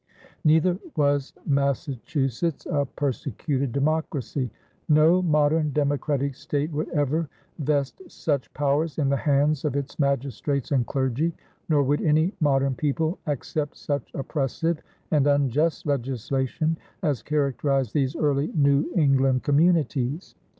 Neither 0.43 0.79
was 0.97 1.31
Massachusetts 1.45 2.65
a 2.65 2.87
persecuted 2.87 3.71
democracy. 3.71 4.49
No 4.89 5.21
modern 5.21 5.71
democratic 5.73 6.33
state 6.33 6.71
would 6.71 6.89
ever 6.89 7.29
vest 7.59 8.01
such 8.07 8.51
powers 8.55 8.97
in 8.97 9.09
the 9.09 9.15
hands 9.15 9.63
of 9.63 9.75
its 9.75 9.99
magistrates 9.99 10.71
and 10.71 10.87
clergy, 10.87 11.35
nor 11.69 11.83
would 11.83 12.01
any 12.01 12.33
modern 12.39 12.73
people 12.73 13.19
accept 13.27 13.77
such 13.77 14.09
oppressive 14.15 14.81
and 15.11 15.27
unjust 15.27 15.85
legislation 15.85 16.79
as 17.03 17.21
characterized 17.21 17.93
these 17.93 18.15
early 18.15 18.51
New 18.55 18.89
England 18.95 19.43
communities. 19.43 20.33